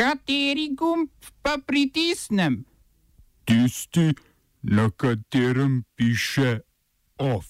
Kateri 0.00 0.70
gumb 0.72 1.10
pa 1.44 1.58
pritisnem? 1.66 2.64
Tisti, 3.44 4.14
na 4.62 4.88
katerem 4.96 5.84
piše 5.96 6.60
OF. 7.18 7.44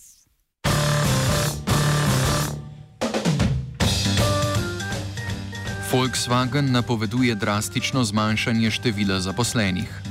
Volkswagen 5.92 6.72
napoveduje 6.72 7.34
drastično 7.34 8.04
zmanjšanje 8.04 8.70
števila 8.70 9.20
zaposlenih. 9.20 10.02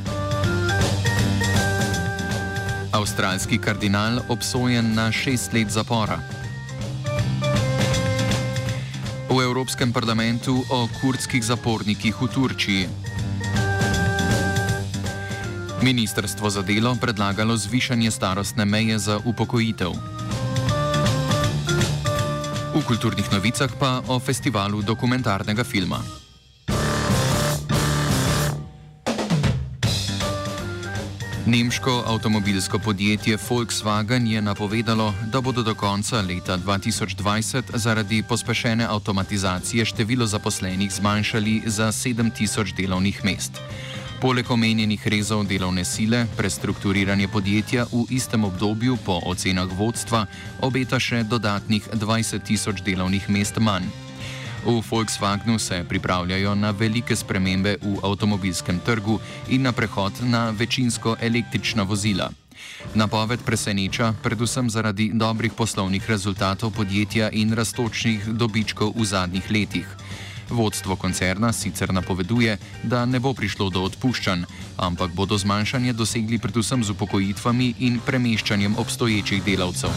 Avstralski 2.91 3.57
kardinal 3.57 4.23
obsojen 4.29 4.93
na 4.95 5.11
šest 5.11 5.53
let 5.53 5.67
zapora. 5.67 6.38
Evropskem 9.59 9.91
parlamentu 9.91 10.63
o 10.71 10.87
kurdskih 10.87 11.43
zapornikih 11.43 12.15
v 12.15 12.27
Turčiji. 12.31 12.83
Ministrstvo 15.83 16.47
za 16.47 16.63
delo 16.63 16.95
predlagalo 16.95 17.59
zvišanje 17.59 18.07
starostne 18.07 18.63
meje 18.63 18.95
za 18.95 19.19
upokojitev. 19.19 19.91
V 22.71 22.79
kulturnih 22.87 23.27
novicah 23.35 23.67
pa 23.75 23.99
o 24.07 24.15
festivalu 24.15 24.79
dokumentarnega 24.79 25.67
filma. 25.67 25.99
Nemško 31.49 32.03
avtomobilsko 32.07 32.79
podjetje 32.79 33.37
Volkswagen 33.49 34.27
je 34.27 34.41
napovedalo, 34.41 35.13
da 35.33 35.41
bodo 35.41 35.63
do 35.63 35.75
konca 35.75 36.21
leta 36.21 36.57
2020 36.57 37.63
zaradi 37.73 38.23
pospešene 38.23 38.85
avtomatizacije 38.85 39.85
število 39.85 40.25
zaposlenih 40.25 40.91
zmanjšali 40.91 41.61
za 41.65 41.87
7000 41.87 42.75
delovnih 42.75 43.25
mest. 43.25 43.51
Poleg 44.21 44.51
omenjenih 44.51 45.07
rezov 45.07 45.43
delovne 45.47 45.85
sile, 45.85 46.25
prestrukturiranje 46.37 47.27
podjetja 47.27 47.85
v 47.91 48.05
istem 48.09 48.43
obdobju 48.43 48.97
po 49.05 49.21
ocenah 49.25 49.69
vodstva 49.77 50.25
obeta 50.61 50.99
še 50.99 51.23
dodatnih 51.23 51.89
20 51.93 52.43
tisoč 52.43 52.81
delovnih 52.85 53.29
mest 53.29 53.57
manj. 53.57 54.08
V 54.65 54.83
Volkswagenu 54.91 55.59
se 55.59 55.85
pripravljajo 55.89 56.55
na 56.55 56.71
velike 56.71 57.15
spremembe 57.15 57.77
v 57.81 57.97
avtomobilskem 58.03 58.79
trgu 58.79 59.19
in 59.47 59.61
na 59.61 59.71
prehod 59.71 60.13
na 60.21 60.49
večinsko 60.49 61.15
električna 61.19 61.83
vozila. 61.83 62.29
Napoved 62.93 63.39
preseneča 63.45 64.13
predvsem 64.23 64.69
zaradi 64.69 65.11
dobrih 65.13 65.53
poslovnih 65.53 66.09
rezultatov 66.09 66.71
podjetja 66.71 67.29
in 67.29 67.53
rastočnih 67.53 68.25
dobičkov 68.25 68.93
v 68.95 69.05
zadnjih 69.05 69.51
letih. 69.51 69.87
Vodstvo 70.49 70.95
koncerna 70.95 71.53
sicer 71.53 71.93
napoveduje, 71.93 72.57
da 72.83 73.05
ne 73.05 73.19
bo 73.19 73.33
prišlo 73.33 73.69
do 73.69 73.83
odpuščanj, 73.85 74.43
ampak 74.77 75.13
bodo 75.13 75.37
zmanjšanje 75.37 75.93
dosegli 75.93 76.39
predvsem 76.41 76.83
z 76.83 76.89
upokojitvami 76.89 77.73
in 77.79 77.99
premeščanjem 78.05 78.75
obstoječih 78.77 79.43
delavcev. 79.43 79.93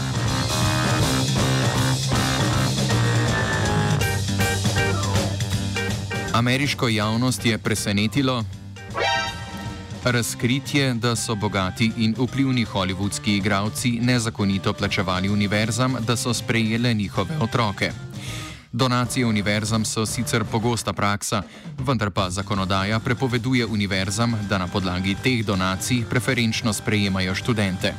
Ameriško 6.33 6.87
javnost 6.87 7.45
je 7.45 7.57
presenetilo 7.57 8.43
razkritje, 10.03 10.93
da 10.93 11.15
so 11.15 11.35
bogati 11.35 11.91
in 11.97 12.15
vplivni 12.17 12.63
holivudski 12.63 13.37
igralci 13.37 13.91
nezakonito 14.01 14.73
plačevali 14.73 15.29
univerzam, 15.29 15.95
da 16.07 16.15
so 16.15 16.33
sprejele 16.33 16.93
njihove 16.93 17.37
otroke. 17.39 17.91
Donacije 18.71 19.25
univerzam 19.25 19.85
so 19.85 20.05
sicer 20.05 20.43
pogosta 20.51 20.93
praksa, 20.93 21.43
vendar 21.77 22.09
pa 22.11 22.29
zakonodaja 22.29 22.99
prepoveduje 22.99 23.65
univerzam, 23.65 24.33
da 24.49 24.57
na 24.57 24.67
podlagi 24.67 25.15
teh 25.23 25.45
donacij 25.45 26.03
preferenčno 26.09 26.73
sprejemajo 26.73 27.35
študente. 27.35 27.93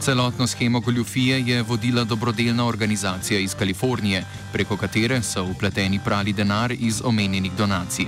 Celotno 0.00 0.46
schemo 0.46 0.80
goljufije 0.80 1.40
je 1.46 1.62
vodila 1.62 2.04
dobrodelna 2.04 2.66
organizacija 2.66 3.40
iz 3.40 3.54
Kalifornije, 3.54 4.24
preko 4.52 4.76
katere 4.76 5.22
so 5.22 5.44
upleteni 5.44 6.00
prali 6.04 6.32
denar 6.32 6.72
iz 6.72 7.02
omenjenih 7.04 7.52
donacij. 7.52 8.06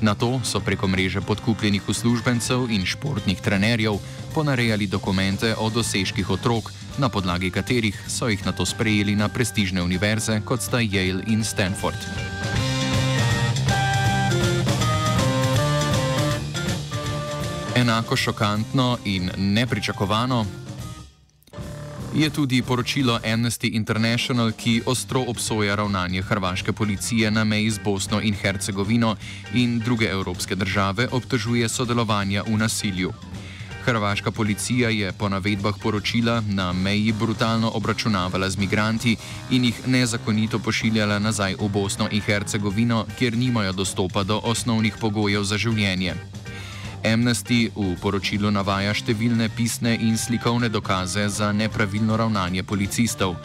Na 0.00 0.14
to 0.14 0.40
so 0.44 0.60
preko 0.60 0.88
mreže 0.88 1.20
podkupljenih 1.20 1.88
uslužbencev 1.88 2.70
in 2.70 2.86
športnih 2.86 3.40
trenerjev 3.40 3.98
ponarejali 4.34 4.86
dokumente 4.86 5.54
o 5.58 5.70
dosežkih 5.70 6.30
otrok, 6.30 6.72
na 6.98 7.08
podlagi 7.08 7.50
katerih 7.50 7.98
so 8.08 8.28
jih 8.28 8.46
na 8.46 8.52
to 8.52 8.66
sprejeli 8.66 9.16
na 9.16 9.28
prestižne 9.28 9.82
univerze, 9.82 10.40
kot 10.44 10.62
sta 10.62 10.80
Yale 10.80 11.24
in 11.26 11.44
Stanford. 11.44 11.98
Enako 17.76 18.16
šokantno 18.16 18.98
in 19.04 19.30
nepričakovano 19.36 20.46
je 22.14 22.30
tudi 22.30 22.62
poročilo 22.62 23.20
Amnesty 23.24 23.70
International, 23.72 24.52
ki 24.52 24.82
ostro 24.86 25.24
obsoja 25.28 25.74
ravnanje 25.74 26.22
hrvaške 26.22 26.72
policije 26.72 27.30
na 27.30 27.44
meji 27.44 27.70
z 27.70 27.78
Bosno 27.84 28.20
in 28.20 28.34
Hercegovino 28.34 29.16
in 29.54 29.78
druge 29.78 30.06
evropske 30.06 30.54
države 30.54 31.08
obtožuje 31.12 31.68
sodelovanja 31.68 32.42
v 32.42 32.58
nasilju. 32.58 33.12
Hrvaška 33.84 34.30
policija 34.30 34.90
je 34.90 35.12
po 35.12 35.28
navedbah 35.28 35.74
poročila 35.82 36.42
na 36.48 36.72
meji 36.72 37.12
brutalno 37.12 37.70
obračunavala 37.74 38.50
z 38.50 38.58
migranti 38.58 39.16
in 39.50 39.64
jih 39.64 39.86
nezakonito 39.86 40.58
pošiljala 40.58 41.18
nazaj 41.18 41.54
v 41.60 41.68
Bosno 41.68 42.08
in 42.10 42.20
Hercegovino, 42.20 43.06
kjer 43.18 43.36
nimajo 43.36 43.72
dostopa 43.72 44.22
do 44.22 44.40
osnovnih 44.44 44.94
pogojev 45.00 45.42
za 45.42 45.58
življenje. 45.58 46.14
Amnesty 47.04 47.70
v 47.72 47.94
poročilu 48.00 48.50
navaja 48.52 48.92
številne 48.92 49.48
pisne 49.56 49.94
in 49.96 50.18
slikovne 50.20 50.68
dokaze 50.68 51.28
za 51.32 51.48
nepravilno 51.52 52.16
ravnanje 52.16 52.62
policistov. 52.62 53.36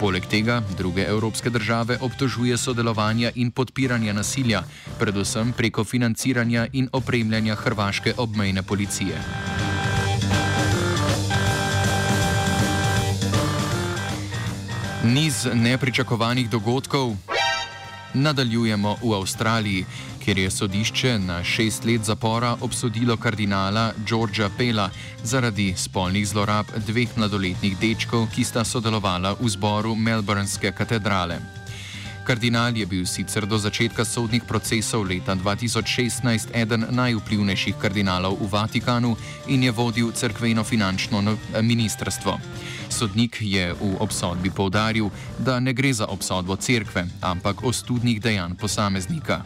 Poleg 0.00 0.24
tega 0.30 0.62
druge 0.78 1.04
evropske 1.04 1.50
države 1.50 1.98
obtožuje 2.00 2.56
sodelovanja 2.56 3.32
in 3.34 3.50
podpiranja 3.50 4.14
nasilja, 4.16 4.62
predvsem 4.98 5.52
preko 5.52 5.84
financiranja 5.84 6.68
in 6.72 6.88
opremljanja 6.92 7.54
hrvaške 7.54 8.14
obmejne 8.16 8.62
policije. 8.62 9.18
Niz 15.04 15.46
nepričakovanih 15.54 16.50
dogodkov 16.50 17.16
nadaljujemo 18.14 18.96
v 19.02 19.14
Avstraliji, 19.14 19.84
kjer 20.20 20.38
je 20.38 20.50
sodišče 20.50 21.18
na 21.18 21.44
šest 21.44 21.84
let 21.84 22.04
zapora 22.04 22.56
obsodilo 22.60 23.16
kardinala 23.16 23.92
Georgea 24.06 24.50
Pela 24.58 24.90
zaradi 25.24 25.74
spolnih 25.76 26.28
zlorab 26.28 26.66
dveh 26.86 27.16
mladoletnih 27.16 27.78
dečkov, 27.80 28.28
ki 28.34 28.44
sta 28.44 28.64
sodelovala 28.64 29.32
v 29.40 29.48
zboru 29.48 29.94
Melbournske 29.94 30.72
katedrale. 30.72 31.40
Kardinal 32.24 32.76
je 32.76 32.86
bil 32.86 33.06
sicer 33.06 33.46
do 33.46 33.58
začetka 33.58 34.04
sodnih 34.04 34.44
procesov 34.44 35.02
leta 35.08 35.34
2016 35.34 36.52
eden 36.54 36.86
najvplivnejših 36.90 37.74
kardinalov 37.80 38.36
v 38.38 38.46
Vatikanu 38.52 39.16
in 39.48 39.64
je 39.64 39.72
vodil 39.72 40.12
crkveno-finančno 40.12 41.20
no-, 41.20 41.38
ministrstvo. 41.62 42.36
Sodnik 42.88 43.38
je 43.40 43.72
v 43.72 43.96
obsodbi 43.98 44.50
povdaril, 44.50 45.10
da 45.38 45.58
ne 45.60 45.72
gre 45.72 45.90
za 45.92 46.06
obsodbo 46.06 46.56
cerkve, 46.56 47.06
ampak 47.20 47.64
ostudnih 47.64 48.20
dejanj 48.20 48.54
posameznika. 48.54 49.42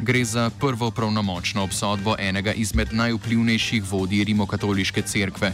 Gre 0.00 0.24
za 0.24 0.50
prvo 0.60 0.90
pravnomočno 0.90 1.62
obsodbo 1.62 2.14
enega 2.18 2.52
izmed 2.52 2.88
najvplivnejših 2.92 3.84
vodij 3.90 4.24
rimokatoliške 4.24 5.02
cerkve. 5.02 5.52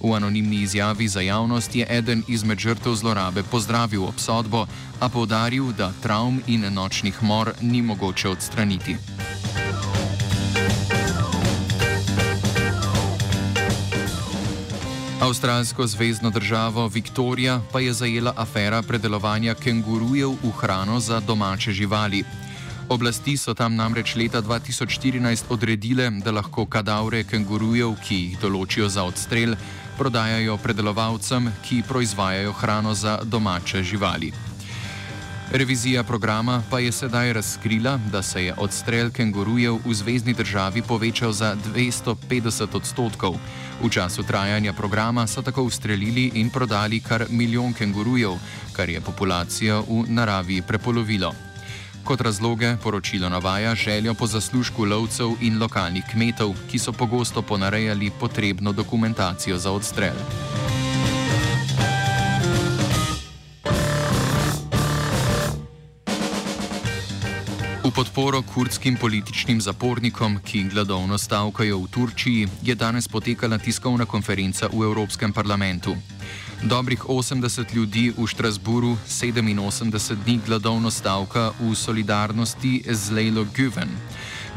V 0.00 0.14
anonimni 0.14 0.62
izjavi 0.62 1.08
za 1.08 1.20
javnost 1.20 1.74
je 1.76 1.86
eden 1.90 2.22
izmed 2.28 2.58
žrtev 2.58 2.94
zlorabe 2.94 3.42
pozdravil 3.42 4.04
obsodbo, 4.04 4.66
a 5.00 5.08
povdaril, 5.08 5.72
da 5.72 5.92
travm 6.02 6.38
in 6.46 6.66
nočnih 6.74 7.22
mor 7.22 7.52
ni 7.60 7.82
mogoče 7.82 8.28
odstraniti. 8.28 8.96
Avstralsko 15.20 15.86
zvezdno 15.86 16.30
državo 16.30 16.86
Viktorija 16.88 17.60
pa 17.72 17.80
je 17.80 17.92
zajela 17.92 18.32
afera 18.36 18.82
predelovanja 18.82 19.54
kengurujev 19.54 20.30
v 20.30 20.50
hrano 20.60 21.00
za 21.00 21.20
domače 21.20 21.72
živali. 21.72 22.24
Oblasti 22.88 23.36
so 23.36 23.52
tam 23.52 23.76
namreč 23.76 24.16
leta 24.16 24.40
2014 24.40 25.52
odredile, 25.52 26.08
da 26.24 26.32
lahko 26.32 26.64
kadavre 26.64 27.20
kengurujev, 27.24 27.98
ki 28.00 28.16
jih 28.16 28.38
določijo 28.40 28.88
za 28.88 29.04
odstrel, 29.04 29.52
prodajajo 29.98 30.56
predelovalcem, 30.56 31.50
ki 31.68 31.82
proizvajajo 31.88 32.52
hrano 32.52 32.94
za 32.94 33.18
domače 33.24 33.82
živali. 33.82 34.32
Revizija 35.52 36.04
programa 36.04 36.62
pa 36.70 36.78
je 36.78 36.92
sedaj 36.92 37.32
razkrila, 37.32 37.98
da 38.12 38.22
se 38.22 38.44
je 38.44 38.54
odstrel 38.56 39.10
kengurujev 39.10 39.80
v 39.84 39.94
zvezdni 39.94 40.32
državi 40.34 40.82
povečal 40.82 41.32
za 41.32 41.56
250 41.74 42.76
odstotkov. 42.76 43.36
V 43.84 43.90
času 43.90 44.22
trajanja 44.22 44.72
programa 44.72 45.26
so 45.26 45.42
tako 45.42 45.62
ustrelili 45.62 46.30
in 46.34 46.50
prodali 46.50 47.00
kar 47.00 47.26
milijon 47.30 47.72
kengurujev, 47.72 48.40
kar 48.72 48.88
je 48.88 49.00
populacijo 49.00 49.84
v 49.88 50.04
naravi 50.08 50.62
prepolovilo. 50.62 51.47
Kot 52.08 52.20
razloge 52.20 52.76
poročilo 52.82 53.28
navaja 53.28 53.74
željo 53.74 54.14
po 54.14 54.26
zaslužku 54.26 54.84
lovcev 54.84 55.28
in 55.40 55.58
lokalnih 55.60 56.04
kmetov, 56.12 56.54
ki 56.70 56.78
so 56.78 56.92
pogosto 56.92 57.42
ponarejali 57.42 58.10
potrebno 58.20 58.72
dokumentacijo 58.72 59.58
za 59.58 59.72
odstrel. 59.72 60.14
V 67.84 67.90
podporo 67.94 68.42
kurdskim 68.42 68.96
političnim 68.96 69.60
zapornikom, 69.60 70.40
ki 70.44 70.64
gladovno 70.72 71.18
stavkajo 71.18 71.78
v 71.78 71.88
Turčiji, 71.90 72.48
je 72.62 72.74
danes 72.74 73.08
potekala 73.08 73.58
tiskovna 73.58 74.06
konferenca 74.06 74.68
v 74.72 74.82
Evropskem 74.82 75.32
parlamentu. 75.32 75.96
Dobrih 76.62 77.04
80 77.08 77.74
ljudi 77.74 78.12
v 78.18 78.26
Štrasburu 78.26 78.96
87 79.06 80.16
dni 80.24 80.40
gladovno 80.46 80.90
stavka 80.90 81.52
v 81.60 81.74
solidarnosti 81.74 82.82
z 82.90 83.10
Leilo 83.10 83.46
Güven. 83.54 83.88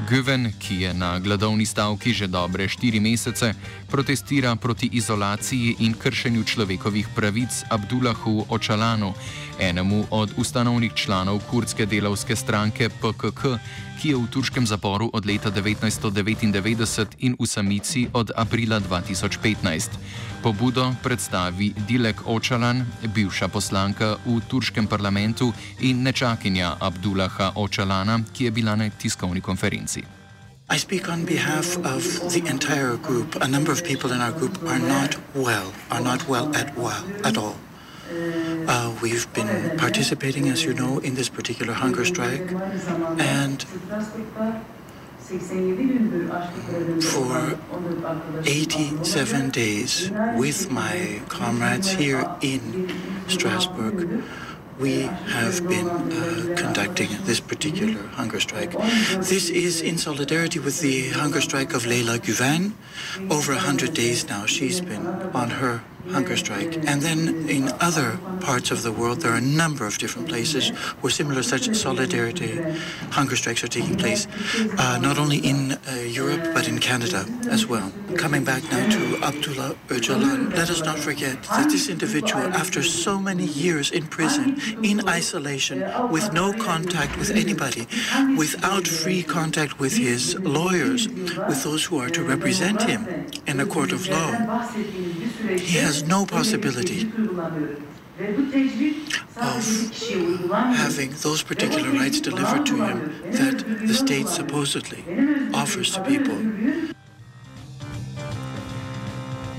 Güven, 0.10 0.54
ki 0.60 0.82
je 0.82 0.94
na 0.94 1.20
gladovni 1.20 1.66
stavki 1.66 2.14
že 2.14 2.28
dobre 2.28 2.66
štiri 2.66 3.00
mesece, 3.00 3.54
protestira 3.92 4.56
proti 4.56 4.90
izolaciji 4.92 5.76
in 5.80 5.94
kršenju 5.94 6.44
človekovih 6.44 7.08
pravic 7.16 7.64
Abdullahu 7.70 8.46
Očalanu, 8.50 9.14
enemu 9.60 10.06
od 10.10 10.34
ustanovnih 10.38 10.94
članov 10.96 11.42
kurdske 11.50 11.86
delavske 11.86 12.36
stranke 12.36 12.90
PKK, 12.90 13.58
ki 14.02 14.10
je 14.10 14.16
v 14.16 14.28
turškem 14.32 14.68
zaporu 14.68 15.10
od 15.14 15.26
leta 15.26 15.52
1999 15.52 17.06
in 17.20 17.36
v 17.40 17.48
samici 17.48 18.08
od 18.14 18.32
aprila 18.36 18.80
2015. 18.80 19.90
Pobudo 20.44 20.94
predstavi 21.04 21.74
Dilek 21.88 22.26
Očalan, 22.26 22.86
bivša 23.14 23.48
poslanka 23.48 24.16
v 24.26 24.40
turškem 24.48 24.88
parlamentu 24.88 25.54
in 25.80 26.02
nečakinja 26.04 26.78
Abdullaha 26.80 27.52
Očalana, 27.56 28.20
ki 28.34 28.46
je 28.46 28.52
bila 28.52 28.76
na 28.76 28.90
tiskovni 28.90 29.42
konferenci. 29.42 30.22
I 30.72 30.78
speak 30.78 31.10
on 31.10 31.26
behalf 31.26 31.76
of 31.80 32.02
the 32.32 32.44
entire 32.48 32.96
group. 32.96 33.36
A 33.44 33.48
number 33.48 33.74
of 33.74 33.84
people 33.84 34.14
in 34.14 34.22
our 34.22 34.32
group 34.32 34.64
are 34.64 34.80
not 34.80 35.18
well, 35.36 35.74
are 35.92 36.00
not 36.00 36.30
well 36.30 36.56
at, 36.56 36.78
well, 36.78 37.06
at 37.26 37.38
all. 37.38 37.58
Uh, 38.10 38.96
we've 39.02 39.28
been 39.34 39.78
participating, 39.78 40.48
as 40.48 40.64
you 40.64 40.74
know, 40.74 41.00
in 41.00 41.16
this 41.16 41.28
particular 41.28 41.74
hunger 41.74 42.06
strike, 42.06 42.50
and 43.20 43.64
for 47.04 47.60
87 48.46 49.50
days 49.50 50.10
with 50.38 50.72
my 50.72 51.22
comrades 51.28 51.90
here 51.92 52.34
in 52.40 52.90
Strasbourg, 53.28 54.24
we 54.80 55.02
have 55.02 55.68
been 55.68 55.88
uh, 55.88 56.56
conducting 56.58 57.10
this 57.24 57.40
particular 57.40 58.02
hunger 58.10 58.40
strike. 58.40 58.72
This 58.72 59.50
is 59.50 59.82
in 59.82 59.98
solidarity 59.98 60.60
with 60.60 60.82
the 60.82 61.10
hunger 61.10 61.42
strike 61.42 61.74
of 61.74 61.86
Leila 61.86 62.20
Guvan. 62.20 62.74
Over 63.30 63.54
100 63.54 63.94
days 63.94 64.28
now, 64.28 64.46
she's 64.46 64.82
been 64.82 65.06
on 65.34 65.50
her 65.62 65.84
hunger 66.10 66.38
strike. 66.38 66.76
And 66.88 67.02
then 67.02 67.50
in 67.50 67.72
other 67.80 68.18
parts 68.42 68.72
of 68.72 68.84
the 68.84 68.92
world, 68.92 69.22
there 69.22 69.32
are 69.32 69.38
a 69.38 69.42
number 69.42 69.86
of 69.86 69.98
different 69.98 70.28
places 70.28 70.70
where 71.02 71.12
similar 71.12 71.44
such 71.44 71.74
solidarity 71.76 72.60
hunger 73.12 73.36
strikes 73.36 73.64
are 73.64 73.68
taking 73.68 73.96
place, 73.98 74.28
uh, 74.78 74.98
not 75.02 75.18
only 75.18 75.38
in 75.38 75.74
uh, 75.74 75.92
Europe, 76.06 76.54
but 76.54 76.68
in 76.68 76.80
Canada 76.80 77.26
as 77.50 77.66
well. 77.66 77.92
Coming 78.18 78.44
back 78.44 78.64
now 78.72 78.90
to 78.90 79.24
Abdullah 79.24 79.76
Öcalan, 79.88 80.56
let 80.56 80.70
us 80.70 80.82
not 80.84 80.98
forget 80.98 81.42
that 81.44 81.70
this 81.70 81.90
individual, 81.90 82.44
after 82.54 82.82
so 82.84 83.20
many 83.20 83.46
years 83.46 83.92
in 83.92 84.08
prison, 84.08 84.60
in 84.84 85.08
isolation, 85.08 85.84
with 86.10 86.34
no 86.34 86.54
contact 86.54 87.18
with 87.18 87.32
anybody, 87.32 87.88
without 88.38 88.88
free 88.88 89.24
contact 89.24 89.80
with 89.80 89.96
his 89.98 90.38
lawyers, 90.40 91.08
with 91.48 91.64
those 91.64 91.86
who 91.86 91.98
are 92.00 92.10
to 92.10 92.24
represent 92.24 92.82
him 92.84 93.28
in 93.48 93.60
a 93.60 93.66
court 93.66 93.92
of 93.92 94.08
law, 94.08 94.32
he 95.48 95.78
has 95.78 95.91
no 96.14 96.26
possibility 96.26 97.00
of 99.38 99.64
having 100.84 101.12
those 101.26 101.42
particular 101.44 101.90
rights 102.02 102.20
delivered 102.22 102.66
to 102.66 102.76
him 102.88 102.98
that 103.40 103.58
the 103.88 103.94
state 103.94 104.28
supposedly 104.28 105.02
offers 105.54 105.90
to 105.94 106.00
people. 106.12 106.38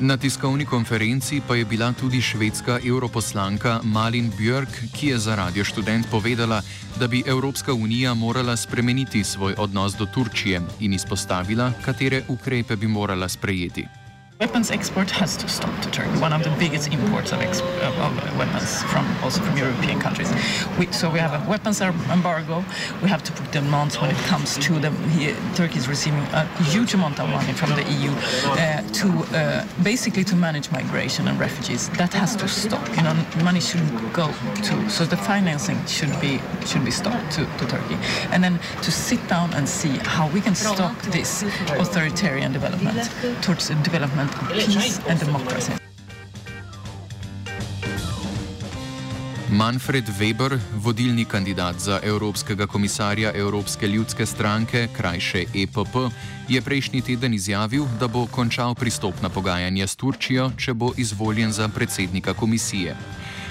Na 0.02 0.16
tiskovni 0.18 0.66
konferenci 0.66 1.38
pa 1.46 1.54
je 1.54 1.64
bila 1.64 1.92
tudi 1.94 2.18
švedska 2.18 2.82
europoslanka 2.82 3.80
Malin 3.86 4.32
Björk, 4.38 4.90
ki 4.98 5.14
je 5.14 5.18
za 5.18 5.34
Radio 5.38 5.64
Student 5.64 6.10
povedala, 6.10 6.62
da 6.98 7.06
bi 7.06 7.22
Evropska 7.26 7.72
unija 7.72 8.14
morala 8.14 8.56
spremeniti 8.56 9.24
svoj 9.24 9.54
odnos 9.58 9.94
do 9.94 10.06
Turčije 10.06 10.60
in 10.80 10.92
izpostavila, 10.92 11.72
katere 11.84 12.22
ukrepe 12.28 12.76
bi 12.76 12.86
morala 12.86 13.28
sprejeti. 13.28 14.01
Weapons 14.42 14.72
export 14.72 15.08
has 15.12 15.36
to 15.36 15.46
stop 15.46 15.72
to 15.82 15.90
Turkey, 15.92 16.18
one 16.18 16.32
of 16.32 16.42
the 16.42 16.50
biggest 16.58 16.92
imports 16.92 17.30
of, 17.30 17.40
of 17.40 18.36
weapons 18.36 18.82
from 18.90 19.06
also 19.22 19.40
from 19.40 19.56
European 19.56 20.00
countries. 20.00 20.32
We, 20.76 20.86
so 20.90 21.08
we 21.08 21.20
have 21.20 21.32
a 21.32 21.48
weapons 21.48 21.80
embargo. 21.80 22.64
We 23.00 23.08
have 23.08 23.22
to 23.22 23.30
put 23.30 23.52
demands 23.52 24.00
when 24.00 24.10
it 24.10 24.16
comes 24.26 24.58
to 24.58 24.80
them. 24.80 24.96
He, 25.10 25.32
Turkey 25.54 25.78
is 25.78 25.86
receiving 25.86 26.24
a 26.32 26.44
huge 26.64 26.92
amount 26.92 27.20
of 27.20 27.28
money 27.28 27.52
from 27.52 27.70
the 27.70 27.84
EU 27.84 28.10
uh, 28.10 28.82
to 28.98 29.08
uh, 29.38 29.64
basically 29.84 30.24
to 30.24 30.34
manage 30.34 30.72
migration 30.72 31.28
and 31.28 31.38
refugees. 31.38 31.88
That 31.90 32.12
has 32.14 32.34
to 32.34 32.48
stop. 32.48 32.84
You 32.96 33.04
know, 33.04 33.14
money 33.44 33.60
shouldn't 33.60 34.12
go 34.12 34.26
to. 34.66 34.90
So 34.90 35.04
the 35.04 35.18
financing 35.18 35.78
should 35.86 36.20
be 36.20 36.40
should 36.66 36.84
be 36.84 36.90
stopped 36.90 37.30
to, 37.36 37.46
to 37.58 37.66
Turkey, 37.68 37.96
and 38.32 38.42
then 38.42 38.58
to 38.82 38.90
sit 38.90 39.24
down 39.28 39.54
and 39.54 39.68
see 39.68 39.98
how 39.98 40.28
we 40.30 40.40
can 40.40 40.56
stop 40.56 41.00
this 41.12 41.44
authoritarian 41.78 42.50
development 42.52 43.08
towards 43.40 43.68
the 43.68 43.76
development 43.76 44.31
peace 44.48 45.00
and 45.08 45.18
democracy. 45.18 45.72
Manfred 49.52 50.08
Weber, 50.18 50.58
vodilni 50.74 51.24
kandidat 51.24 51.80
za 51.80 52.00
Evropskega 52.02 52.66
komisarja 52.66 53.32
Evropske 53.34 53.88
ljudske 53.88 54.26
stranke, 54.26 54.88
krajše 54.96 55.44
EPP, 55.54 55.96
je 56.48 56.62
prejšnji 56.62 57.00
teden 57.02 57.34
izjavil, 57.34 57.84
da 58.00 58.08
bo 58.08 58.26
končal 58.26 58.74
pristopna 58.74 59.28
pogajanja 59.28 59.86
s 59.86 59.96
Turčijo, 59.96 60.50
če 60.56 60.74
bo 60.74 60.92
izvoljen 60.96 61.52
za 61.52 61.68
predsednika 61.68 62.34
komisije. 62.34 62.96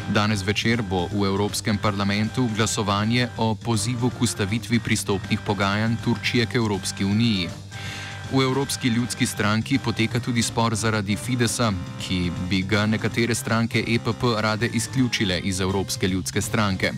Danes 0.10 0.42
večer 0.44 0.82
bo 0.82 1.06
v 1.14 1.26
Evropskem 1.26 1.78
parlamentu 1.78 2.50
glasovanje 2.58 3.28
o 3.38 3.56
pozivu 3.56 4.10
k 4.10 4.22
ustavitvi 4.22 4.80
pristopnih 4.80 5.40
pogajanj 5.46 5.96
Turčije 6.04 6.46
k 6.46 6.56
Evropski 6.56 7.06
uniji. 7.06 7.50
V 8.32 8.42
Evropski 8.44 8.88
ljudski 8.88 9.26
stranki 9.26 9.78
poteka 9.78 10.20
tudi 10.20 10.42
spor 10.42 10.76
zaradi 10.76 11.16
Fidesa, 11.16 11.74
ki 12.00 12.32
bi 12.50 12.62
ga 12.62 12.86
nekatere 12.86 13.36
stranke 13.36 13.84
EPP 13.88 14.24
rade 14.40 14.70
izključile 14.74 15.40
iz 15.40 15.60
Evropske 15.60 16.08
ljudske 16.08 16.42
stranke. 16.42 16.92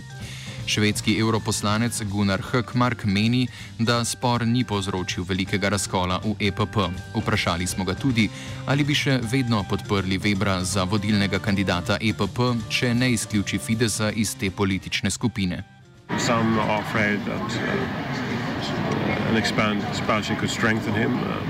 Švedski 0.65 1.17
europoslanec 1.19 2.01
Gunnar 2.03 2.41
Hökmark 2.51 3.05
meni, 3.05 3.47
da 3.79 4.05
spor 4.05 4.47
ni 4.47 4.63
povzročil 4.63 5.23
velikega 5.23 5.69
razkola 5.69 6.21
v 6.23 6.35
EPP. 6.39 6.77
Vprašali 7.15 7.67
smo 7.67 7.83
ga 7.83 7.93
tudi, 7.93 8.29
ali 8.65 8.83
bi 8.83 8.93
še 8.95 9.19
vedno 9.31 9.65
podprli 9.69 10.19
Webra 10.19 10.61
za 10.63 10.83
vodilnega 10.83 11.39
kandidata 11.39 11.97
EPP, 12.01 12.39
če 12.69 12.93
ne 12.93 13.11
izključi 13.11 13.57
Fidesa 13.57 14.11
iz 14.11 14.35
te 14.35 14.51
politične 14.51 15.11
skupine. 15.11 15.63
Some 16.19 16.59
are 16.59 16.81
afraid 16.81 17.19
that 17.25 17.41
uh, 17.41 18.32
an 19.33 19.39
expand, 19.39 19.83
expansion 19.85 20.35
could 20.35 20.49
strengthen 20.49 20.93
him. 20.93 21.17
Um, 21.17 21.43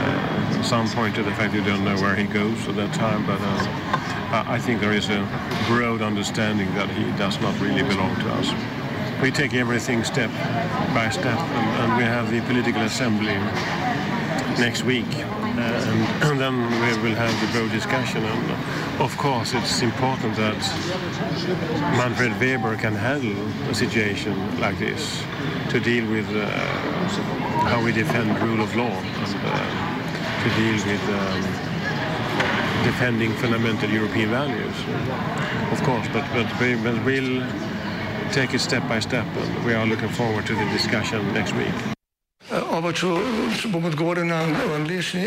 uh, 0.00 0.62
some 0.62 0.86
point 0.90 1.14
to 1.14 1.22
the 1.22 1.30
fact 1.30 1.54
you 1.54 1.64
don't 1.64 1.82
know 1.82 1.96
where 1.96 2.14
he 2.14 2.24
goes 2.24 2.68
at 2.68 2.76
that 2.76 2.92
time, 2.92 3.24
but 3.24 3.40
uh, 3.40 4.44
I 4.46 4.58
think 4.58 4.82
there 4.82 4.92
is 4.92 5.08
a 5.08 5.26
broad 5.66 6.02
understanding 6.02 6.68
that 6.74 6.90
he 6.90 7.04
does 7.16 7.40
not 7.40 7.58
really 7.60 7.82
belong 7.82 8.14
to 8.16 8.28
us. 8.34 8.52
We 9.22 9.30
take 9.30 9.54
everything 9.54 10.04
step 10.04 10.30
by 10.92 11.08
step, 11.08 11.38
and, 11.38 11.68
and 11.80 11.96
we 11.96 12.04
have 12.04 12.30
the 12.30 12.42
political 12.42 12.82
assembly 12.82 13.38
next 14.60 14.82
week, 14.82 15.08
uh, 15.08 15.64
and, 15.88 16.24
and, 16.24 16.40
then 16.44 16.56
we 16.60 17.08
will 17.08 17.16
have 17.16 17.34
the 17.40 17.58
broad 17.58 17.70
discussion. 17.70 18.22
And 18.22 19.00
of 19.00 19.16
course, 19.16 19.54
it's 19.54 19.80
important 19.80 20.36
that 20.36 20.60
Manfred 21.96 22.38
Weber 22.38 22.76
can 22.76 22.94
handle 22.94 23.34
a 23.70 23.74
situation 23.74 24.60
like 24.60 24.78
this 24.78 25.24
to 25.70 25.80
deal 25.80 26.08
with 26.10 26.28
uh, 26.34 26.46
how 27.68 27.82
we 27.84 27.92
defend 27.92 28.28
rule 28.40 28.62
of 28.62 28.74
law 28.74 28.88
and 28.88 29.34
uh, 29.44 30.42
to 30.42 30.48
deal 30.56 30.78
with 30.90 31.04
um, 31.20 31.42
defending 32.84 33.32
fundamental 33.34 33.90
European 33.90 34.30
values. 34.30 34.76
Of 35.72 35.82
course, 35.82 36.06
but, 36.12 36.24
but, 36.32 36.48
we, 36.60 36.74
but 36.76 37.04
we'll 37.04 37.46
take 38.32 38.54
it 38.54 38.60
step 38.60 38.86
by 38.88 39.00
step 39.00 39.26
and 39.36 39.64
we 39.64 39.74
are 39.74 39.86
looking 39.86 40.08
forward 40.08 40.46
to 40.46 40.54
the 40.54 40.64
discussion 40.72 41.20
next 41.34 41.54
week. 41.54 41.74
Oba, 42.50 42.94
če, 42.96 43.08
če 43.60 43.68
bom 43.68 43.84
odgovoril 43.84 44.24
na 44.24 44.40
angliški. 44.78 45.26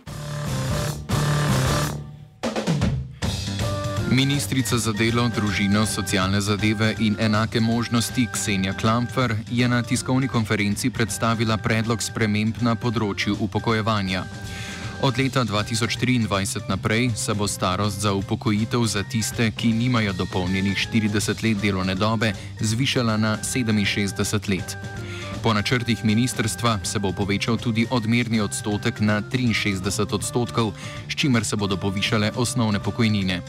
Ministrica 4.11 4.75
za 4.77 4.91
delo, 4.91 5.23
družino, 5.31 5.85
socialne 5.87 6.41
zadeve 6.41 6.89
in 6.99 7.15
enake 7.19 7.59
možnosti 7.59 8.27
Ksenja 8.33 8.73
Klampfer 8.73 9.35
je 9.51 9.67
na 9.67 9.79
tiskovni 9.83 10.27
konferenci 10.27 10.89
predstavila 10.89 11.55
predlog 11.57 12.03
sprememb 12.03 12.59
na 12.59 12.75
področju 12.75 13.37
upokojevanja. 13.39 14.25
Od 15.01 15.15
leta 15.17 15.45
2023 15.47 16.67
naprej 16.67 17.13
se 17.15 17.33
bo 17.33 17.47
starost 17.47 18.03
za 18.03 18.11
upokojitev 18.13 18.83
za 18.85 19.03
tiste, 19.03 19.47
ki 19.51 19.71
nimajo 19.79 20.11
dopolnjenih 20.13 20.75
40 20.75 21.43
let 21.47 21.63
delovne 21.63 21.95
dobe, 21.95 22.33
zvišala 22.59 23.15
na 23.17 23.37
67 23.39 24.51
let. 24.51 24.75
Po 25.43 25.53
načrtih 25.53 26.05
ministrstva 26.05 26.79
se 26.83 26.99
bo 26.99 27.11
povečal 27.11 27.57
tudi 27.57 27.87
odmerni 27.89 28.39
odstotek 28.39 28.99
na 29.01 29.21
63 29.21 30.13
odstotkov, 30.13 30.73
s 31.09 31.15
čimer 31.15 31.45
se 31.45 31.55
bodo 31.55 31.77
povišale 31.77 32.31
osnovne 32.35 32.79
pokojnine. 32.79 33.41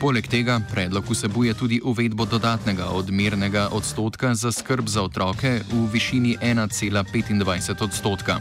Poleg 0.00 0.26
tega 0.26 0.60
predlog 0.72 1.04
vsebuje 1.10 1.54
tudi 1.54 1.80
uvedbo 1.84 2.24
dodatnega 2.24 2.90
odmernega 2.90 3.68
odstotka 3.70 4.34
za 4.34 4.52
skrb 4.52 4.88
za 4.88 5.02
otroke 5.02 5.60
v 5.70 5.86
višini 5.92 6.36
1,25 6.42 7.84
odstotka. 7.84 8.40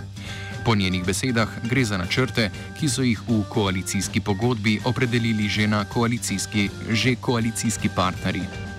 Po 0.65 0.75
njenih 0.75 1.05
besedah 1.05 1.49
gre 1.69 1.85
za 1.85 1.97
načrte, 1.97 2.49
ki 2.79 2.89
so 2.89 3.05
jih 3.05 3.21
v 3.27 3.43
koalicijski 3.49 4.19
pogodbi 4.19 4.79
opredelili 4.85 5.49
že, 5.49 5.69
koalicijski, 5.93 6.69
že 6.89 7.15
koalicijski 7.15 7.89
partnerji. 7.89 8.76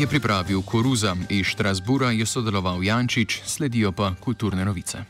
Je 0.00 0.06
pripravil 0.06 0.62
Koruza, 0.62 1.16
iz 1.28 1.46
Štrasbura 1.46 2.10
je 2.10 2.26
sodeloval 2.26 2.84
Jančič, 2.84 3.40
sledijo 3.44 3.92
pa 3.92 4.14
kulturne 4.20 4.64
novice. 4.64 5.04